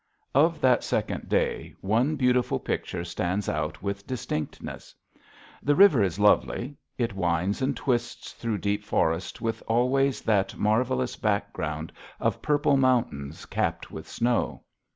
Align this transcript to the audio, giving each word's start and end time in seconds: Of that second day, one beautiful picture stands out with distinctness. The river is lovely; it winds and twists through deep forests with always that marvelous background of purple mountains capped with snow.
Of 0.33 0.61
that 0.61 0.83
second 0.83 1.29
day, 1.29 1.75
one 1.79 2.15
beautiful 2.15 2.57
picture 2.59 3.05
stands 3.05 3.47
out 3.47 3.83
with 3.83 4.07
distinctness. 4.07 4.95
The 5.61 5.75
river 5.75 6.01
is 6.01 6.17
lovely; 6.17 6.75
it 6.97 7.13
winds 7.13 7.61
and 7.61 7.77
twists 7.77 8.33
through 8.33 8.57
deep 8.65 8.83
forests 8.83 9.39
with 9.41 9.61
always 9.67 10.23
that 10.23 10.57
marvelous 10.57 11.17
background 11.17 11.91
of 12.19 12.41
purple 12.41 12.77
mountains 12.77 13.45
capped 13.45 13.91
with 13.91 14.07
snow. 14.09 14.63